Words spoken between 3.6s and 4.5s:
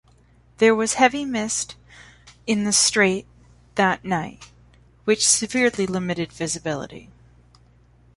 that night,